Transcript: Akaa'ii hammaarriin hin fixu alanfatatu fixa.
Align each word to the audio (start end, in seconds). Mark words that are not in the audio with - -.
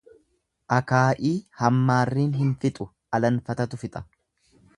Akaa'ii 0.77 1.33
hammaarriin 1.59 2.33
hin 2.39 2.57
fixu 2.65 2.89
alanfatatu 3.19 3.81
fixa. 3.85 4.05